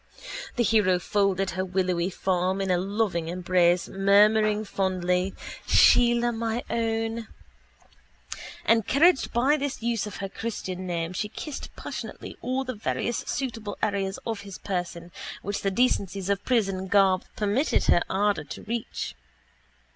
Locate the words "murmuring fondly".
3.87-5.35